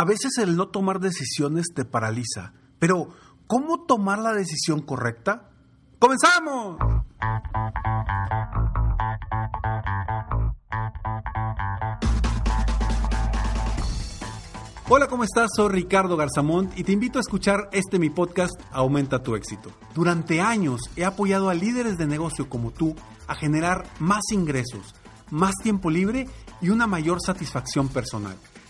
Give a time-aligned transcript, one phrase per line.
[0.00, 3.10] A veces el no tomar decisiones te paraliza, pero
[3.46, 5.50] ¿cómo tomar la decisión correcta?
[5.98, 6.78] ¡Comenzamos!
[14.88, 15.50] Hola, ¿cómo estás?
[15.54, 19.70] Soy Ricardo Garzamont y te invito a escuchar este mi podcast Aumenta tu éxito.
[19.94, 22.96] Durante años he apoyado a líderes de negocio como tú
[23.26, 24.94] a generar más ingresos,
[25.30, 26.26] más tiempo libre
[26.62, 28.38] y una mayor satisfacción personal.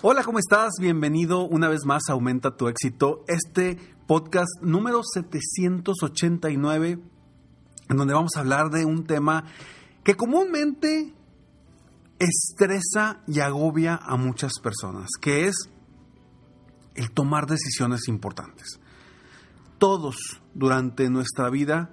[0.00, 0.74] Hola, ¿cómo estás?
[0.78, 3.76] Bienvenido una vez más a Aumenta tu éxito, este
[4.06, 7.00] podcast número 789,
[7.88, 9.46] en donde vamos a hablar de un tema
[10.04, 11.12] que comúnmente
[12.20, 15.68] estresa y agobia a muchas personas, que es
[16.94, 18.78] el tomar decisiones importantes.
[19.78, 21.90] Todos durante nuestra vida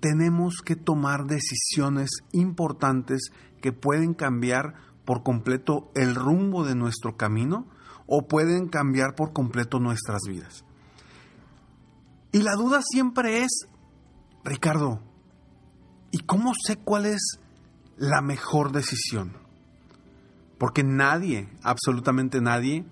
[0.00, 3.30] tenemos que tomar decisiones importantes
[3.60, 7.66] que pueden cambiar por completo el rumbo de nuestro camino
[8.06, 10.64] o pueden cambiar por completo nuestras vidas.
[12.32, 13.66] Y la duda siempre es,
[14.44, 15.00] Ricardo,
[16.10, 17.38] ¿y cómo sé cuál es
[17.96, 19.36] la mejor decisión?
[20.58, 22.84] Porque nadie, absolutamente nadie,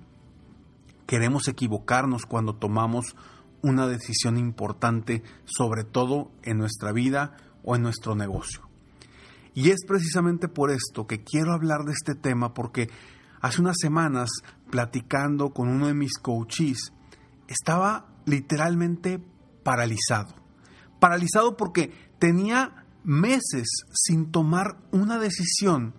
[1.07, 3.17] queremos equivocarnos cuando tomamos
[3.63, 8.68] una decisión importante, sobre todo en nuestra vida o en nuestro negocio.
[9.59, 12.91] Y es precisamente por esto que quiero hablar de este tema, porque
[13.41, 14.31] hace unas semanas,
[14.71, 16.93] platicando con uno de mis coaches,
[17.49, 19.21] estaba literalmente
[19.65, 20.37] paralizado.
[21.01, 25.93] Paralizado porque tenía meses sin tomar una decisión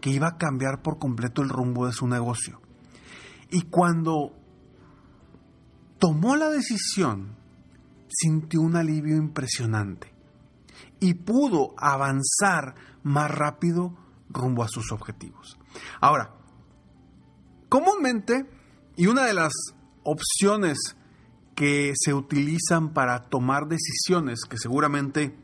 [0.00, 2.60] que iba a cambiar por completo el rumbo de su negocio.
[3.52, 4.36] Y cuando
[6.00, 7.36] tomó la decisión,
[8.08, 10.19] sintió un alivio impresionante
[11.00, 13.96] y pudo avanzar más rápido
[14.28, 15.58] rumbo a sus objetivos.
[16.00, 16.34] Ahora,
[17.68, 18.48] comúnmente,
[18.96, 19.52] y una de las
[20.04, 20.96] opciones
[21.54, 25.36] que se utilizan para tomar decisiones, que seguramente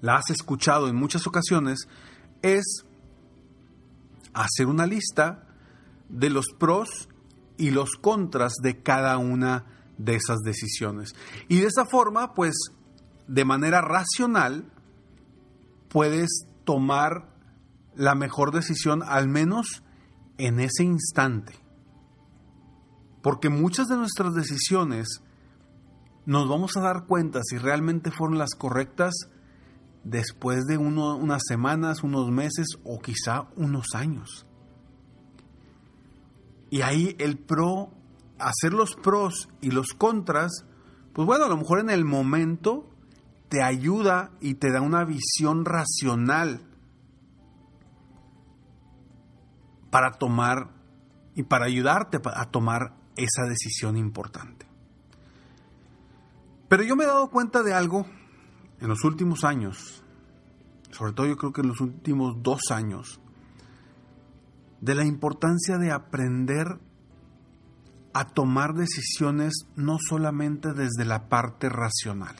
[0.00, 1.88] la has escuchado en muchas ocasiones,
[2.42, 2.84] es
[4.32, 5.46] hacer una lista
[6.08, 7.08] de los pros
[7.56, 9.66] y los contras de cada una
[9.98, 11.14] de esas decisiones.
[11.48, 12.54] Y de esa forma, pues
[13.30, 14.64] de manera racional
[15.88, 17.28] puedes tomar
[17.94, 19.84] la mejor decisión, al menos
[20.36, 21.54] en ese instante.
[23.22, 25.22] Porque muchas de nuestras decisiones
[26.26, 29.14] nos vamos a dar cuenta si realmente fueron las correctas
[30.02, 34.44] después de unas semanas, unos meses o quizá unos años.
[36.68, 37.92] Y ahí el pro,
[38.40, 40.64] hacer los pros y los contras,
[41.12, 42.89] pues bueno, a lo mejor en el momento
[43.50, 46.62] te ayuda y te da una visión racional
[49.90, 50.70] para tomar
[51.34, 54.66] y para ayudarte a tomar esa decisión importante.
[56.68, 58.06] Pero yo me he dado cuenta de algo
[58.80, 60.04] en los últimos años,
[60.92, 63.20] sobre todo yo creo que en los últimos dos años,
[64.80, 66.78] de la importancia de aprender
[68.12, 72.36] a tomar decisiones no solamente desde la parte racional.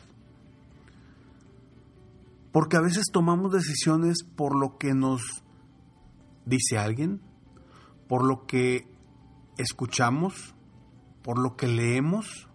[2.52, 5.44] Porque a veces tomamos decisiones por lo que nos
[6.44, 7.20] dice alguien,
[8.08, 8.88] por lo que
[9.56, 10.54] escuchamos,
[11.22, 12.48] por lo que leemos,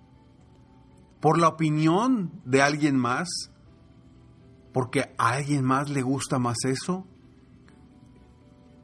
[1.22, 3.30] por la opinión de alguien más,
[4.74, 7.08] porque a alguien más le gusta más eso,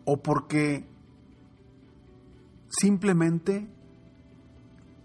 [0.05, 0.87] o porque
[2.69, 3.69] simplemente,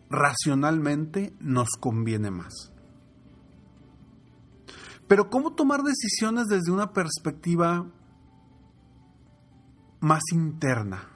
[0.08, 2.72] racionalmente, nos conviene más.
[5.08, 7.86] Pero ¿cómo tomar decisiones desde una perspectiva
[10.00, 11.08] más interna?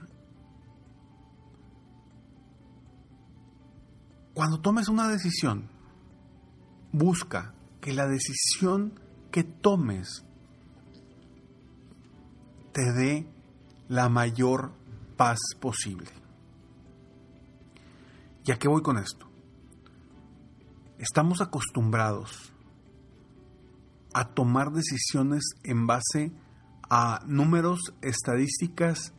[4.33, 5.69] Cuando tomes una decisión,
[6.93, 8.99] busca que la decisión
[9.33, 10.25] que tomes
[12.73, 13.27] te dé
[13.89, 14.73] la mayor
[15.17, 16.11] paz posible.
[18.45, 19.29] ¿Y a qué voy con esto?
[20.99, 22.53] Estamos acostumbrados
[24.13, 26.33] a tomar decisiones en base
[26.89, 29.13] a números, estadísticas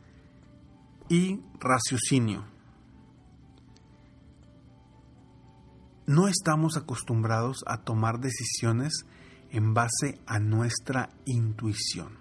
[1.08, 2.52] y raciocinio.
[6.06, 9.06] no estamos acostumbrados a tomar decisiones
[9.50, 12.18] en base a nuestra intuición,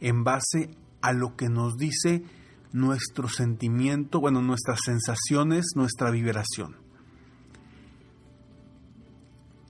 [0.00, 0.70] en base
[1.02, 2.24] a lo que nos dice
[2.72, 6.76] nuestro sentimiento, bueno, nuestras sensaciones, nuestra vibración.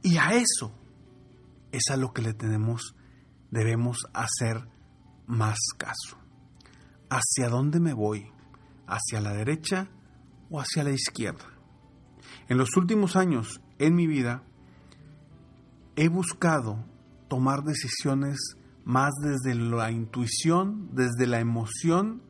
[0.03, 0.73] Y a eso
[1.73, 2.95] es a lo que le tenemos,
[3.51, 4.69] debemos hacer
[5.27, 6.19] más caso.
[7.09, 8.31] ¿Hacia dónde me voy?
[8.87, 9.89] ¿Hacia la derecha
[10.51, 11.45] o hacia la izquierda?
[12.49, 14.43] En los últimos años en mi vida
[15.97, 16.85] he buscado
[17.29, 18.39] tomar decisiones
[18.85, 22.23] más desde la intuición, desde la emoción,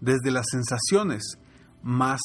[0.00, 1.38] desde las sensaciones,
[1.82, 2.20] más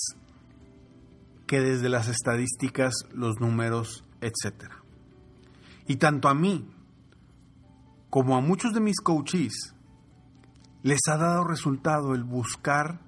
[1.46, 4.85] que desde las estadísticas, los números, etc.
[5.88, 6.70] Y tanto a mí
[8.10, 9.76] como a muchos de mis coaches
[10.84, 13.02] les ha dado resultado el buscar,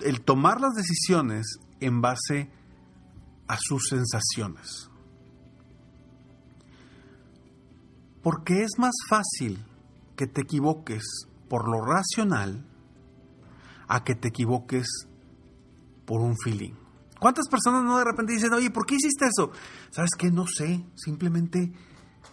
[0.00, 2.50] el tomar las decisiones en base
[3.48, 4.90] a sus sensaciones.
[8.22, 9.64] Porque es más fácil
[10.16, 11.02] que te equivoques
[11.48, 12.66] por lo racional
[13.88, 14.86] a que te equivoques
[16.04, 16.79] por un feeling.
[17.20, 19.52] ¿Cuántas personas no de repente dicen, oye, ¿por qué hiciste eso?
[19.90, 20.30] ¿Sabes qué?
[20.30, 21.70] No sé, simplemente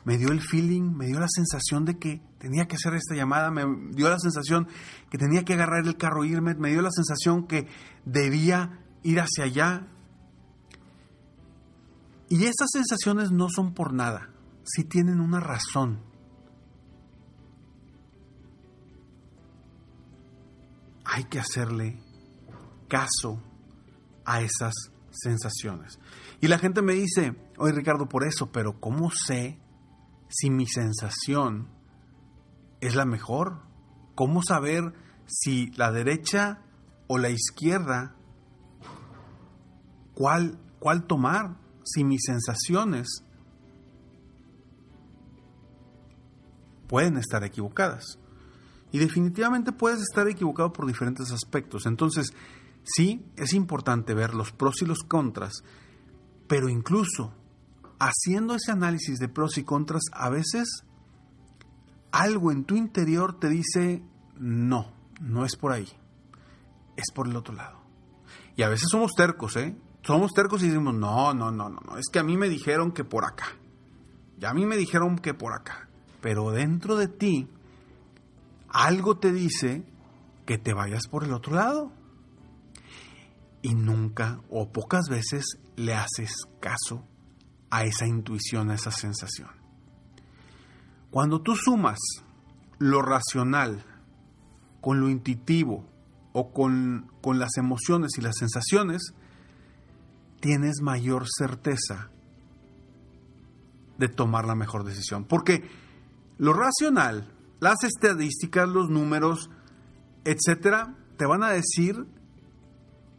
[0.06, 3.52] me dio el feeling, me dio la sensación de que tenía que hacer esta llamada,
[3.52, 4.70] me dio la sensación
[5.10, 7.68] que tenía que agarrar el carro e irme, me dio la sensación que
[8.06, 9.88] debía ir hacia allá.
[12.30, 14.30] Y esas sensaciones no son por nada,
[14.64, 16.00] si tienen una razón.
[21.04, 22.02] Hay que hacerle
[22.88, 23.44] caso
[24.28, 24.74] a esas
[25.10, 26.00] sensaciones.
[26.42, 29.60] Y la gente me dice, oye Ricardo, por eso, pero ¿cómo sé
[30.30, 31.70] si mi sensación
[32.82, 33.64] es la mejor?
[34.14, 34.94] ¿Cómo saber
[35.26, 36.62] si la derecha
[37.08, 38.16] o la izquierda,
[40.14, 41.58] cuál, cuál tomar?
[41.84, 43.24] Si mis sensaciones
[46.88, 48.20] pueden estar equivocadas.
[48.92, 51.86] Y definitivamente puedes estar equivocado por diferentes aspectos.
[51.86, 52.34] Entonces,
[52.96, 55.64] sí, es importante ver los pros y los contras,
[56.48, 57.34] pero incluso
[58.00, 60.84] haciendo ese análisis de pros y contras, a veces
[62.12, 64.04] algo en tu interior te dice,
[64.40, 65.88] no, no es por ahí,
[66.96, 67.82] es por el otro lado.
[68.56, 69.76] Y a veces somos tercos, ¿eh?
[70.04, 72.92] Somos tercos y decimos, no, no, no, no, no, es que a mí me dijeron
[72.92, 73.48] que por acá.
[74.40, 75.90] Y a mí me dijeron que por acá.
[76.22, 77.48] Pero dentro de ti
[78.70, 79.84] algo te dice
[80.46, 81.92] que te vayas por el otro lado.
[83.68, 86.32] Y nunca o pocas veces le haces
[86.62, 87.06] caso
[87.70, 89.50] a esa intuición, a esa sensación.
[91.12, 92.00] Cuando tú sumas
[92.80, 93.84] lo racional
[94.80, 95.86] con lo intuitivo
[96.32, 99.14] o con, con las emociones y las sensaciones,
[100.40, 102.10] tienes mayor certeza
[103.98, 105.26] de tomar la mejor decisión.
[105.26, 105.70] Porque
[106.38, 109.50] lo racional las estadísticas, los números,
[110.24, 112.06] etcétera, te van a decir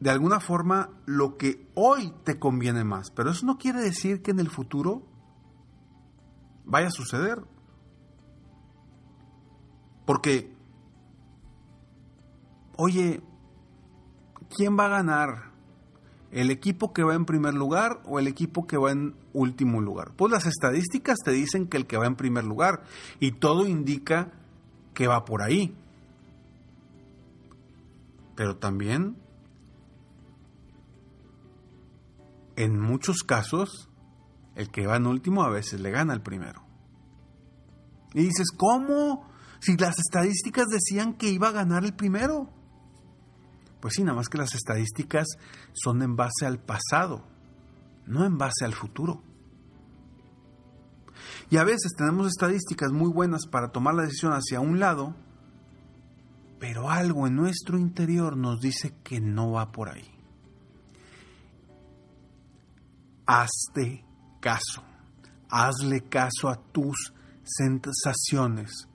[0.00, 3.10] de alguna forma lo que hoy te conviene más.
[3.10, 5.02] Pero eso no quiere decir que en el futuro
[6.64, 7.42] vaya a suceder.
[10.06, 10.54] Porque,
[12.76, 13.22] oye,
[14.56, 15.48] ¿quién va a ganar?
[16.30, 20.12] ¿El equipo que va en primer lugar o el equipo que va en último lugar?
[20.14, 22.82] Pues las estadísticas te dicen que el que va en primer lugar
[23.18, 24.32] y todo indica
[24.94, 25.75] que va por ahí.
[28.37, 29.16] Pero también,
[32.58, 33.88] en muchos casos,
[34.56, 36.64] el que va en último a veces le gana al primero.
[38.12, 39.30] Y dices, ¿cómo?
[39.60, 42.50] Si las estadísticas decían que iba a ganar el primero.
[43.80, 45.28] Pues sí, nada más que las estadísticas
[45.72, 47.24] son en base al pasado,
[48.06, 49.22] no en base al futuro.
[51.50, 55.14] Y a veces tenemos estadísticas muy buenas para tomar la decisión hacia un lado,
[56.58, 60.17] pero algo en nuestro interior nos dice que no va por ahí.
[63.30, 64.06] Hazte
[64.40, 64.82] caso,
[65.50, 67.12] hazle caso a tus
[67.44, 68.88] sensaciones,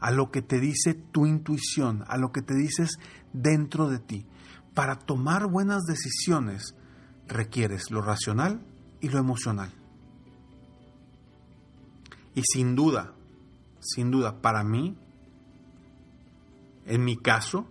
[0.00, 2.98] a lo que te dice tu intuición, a lo que te dices
[3.32, 4.26] dentro de ti.
[4.74, 6.74] Para tomar buenas decisiones
[7.28, 8.60] requieres lo racional
[9.00, 9.72] y lo emocional.
[12.34, 13.14] Y sin duda,
[13.78, 14.98] sin duda, para mí,
[16.86, 17.68] en mi caso,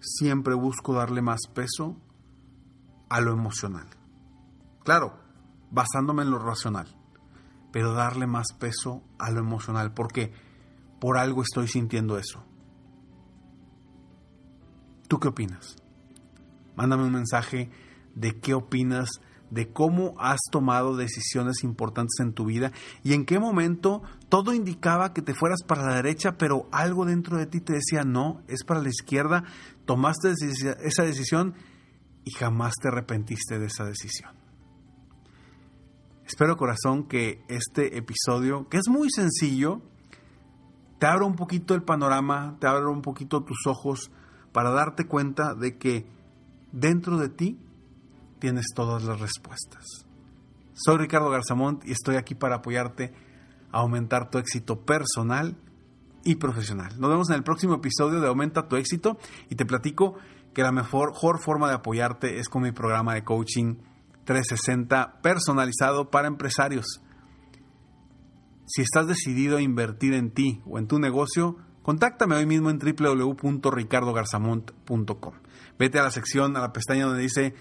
[0.00, 1.98] siempre busco darle más peso
[3.10, 3.86] a lo emocional.
[4.84, 5.20] Claro,
[5.70, 6.86] basándome en lo racional,
[7.72, 10.32] pero darle más peso a lo emocional, porque
[11.00, 12.42] por algo estoy sintiendo eso.
[15.08, 15.76] ¿Tú qué opinas?
[16.76, 17.70] Mándame un mensaje
[18.14, 19.10] de qué opinas,
[19.50, 22.70] de cómo has tomado decisiones importantes en tu vida
[23.02, 27.36] y en qué momento todo indicaba que te fueras para la derecha, pero algo dentro
[27.36, 29.42] de ti te decía no, es para la izquierda,
[29.84, 30.32] tomaste
[30.84, 31.54] esa decisión
[32.24, 34.32] y jamás te arrepentiste de esa decisión.
[36.26, 39.82] Espero corazón que este episodio, que es muy sencillo,
[40.98, 44.10] te abra un poquito el panorama, te abra un poquito tus ojos
[44.52, 46.06] para darte cuenta de que
[46.72, 47.58] dentro de ti
[48.38, 49.84] tienes todas las respuestas.
[50.72, 53.12] Soy Ricardo Garzamont y estoy aquí para apoyarte
[53.72, 55.56] a aumentar tu éxito personal
[56.24, 56.98] y profesional.
[56.98, 60.16] Nos vemos en el próximo episodio de Aumenta tu éxito y te platico
[60.54, 63.74] que la mejor, forma de apoyarte es con mi programa de coaching
[64.24, 67.02] 360 personalizado para empresarios.
[68.66, 72.78] Si estás decidido a invertir en ti o en tu negocio, contáctame hoy mismo en
[72.78, 75.34] www.ricardogarzamont.com.
[75.78, 77.54] Vete a la sección, a la pestaña donde dice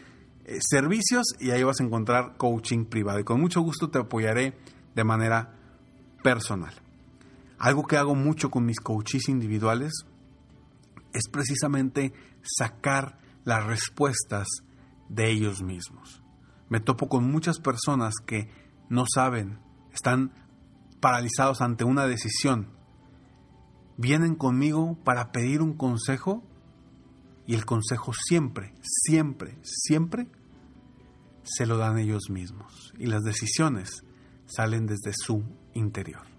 [0.45, 3.19] eh, servicios y ahí vas a encontrar coaching privado.
[3.19, 4.57] Y con mucho gusto te apoyaré
[4.93, 5.55] de manera
[6.23, 6.73] personal.
[7.57, 10.05] Algo que hago mucho con mis coaches individuales
[11.13, 14.47] es precisamente sacar las respuestas
[15.07, 16.23] de ellos mismos.
[16.69, 18.49] Me topo con muchas personas que
[18.89, 19.59] no saben,
[19.93, 20.33] están
[20.99, 22.69] paralizados ante una decisión,
[23.97, 26.43] vienen conmigo para pedir un consejo
[27.45, 30.27] y el consejo siempre, siempre, siempre
[31.43, 34.03] se lo dan ellos mismos y las decisiones
[34.45, 36.38] salen desde su interior.